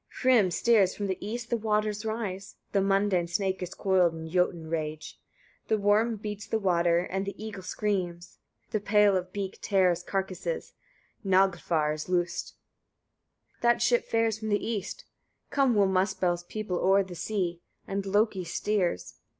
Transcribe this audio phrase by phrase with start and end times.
[0.09, 0.19] 49.
[0.23, 4.67] Hrym steers from the east, the waters rise, the mundane snake is coiled in jötun
[4.67, 5.19] rage.
[5.67, 8.39] The worm beats the water, and the eagle screams:
[8.71, 10.73] the pale of beak tears carcases;
[11.23, 12.55] Naglfar is loosed.
[13.51, 13.61] 50.
[13.61, 15.05] That ship fares from the east:
[15.51, 19.19] come will Muspell's people o'er the sea, and Loki steers.